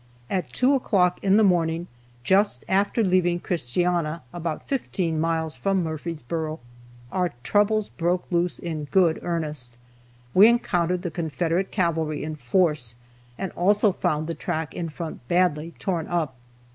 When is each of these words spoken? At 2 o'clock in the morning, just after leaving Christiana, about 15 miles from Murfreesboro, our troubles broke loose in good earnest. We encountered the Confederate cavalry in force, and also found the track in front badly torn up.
At 0.31 0.51
2 0.51 0.73
o'clock 0.73 1.19
in 1.23 1.37
the 1.37 1.43
morning, 1.43 1.85
just 2.23 2.65
after 2.67 3.03
leaving 3.03 3.39
Christiana, 3.39 4.23
about 4.33 4.67
15 4.67 5.19
miles 5.19 5.55
from 5.55 5.83
Murfreesboro, 5.83 6.59
our 7.11 7.33
troubles 7.43 7.89
broke 7.89 8.25
loose 8.31 8.57
in 8.57 8.85
good 8.85 9.19
earnest. 9.21 9.75
We 10.33 10.47
encountered 10.47 11.03
the 11.03 11.11
Confederate 11.11 11.69
cavalry 11.69 12.23
in 12.23 12.35
force, 12.35 12.95
and 13.37 13.51
also 13.51 13.91
found 13.91 14.25
the 14.25 14.33
track 14.33 14.73
in 14.73 14.89
front 14.89 15.27
badly 15.27 15.75
torn 15.77 16.07
up. 16.07 16.33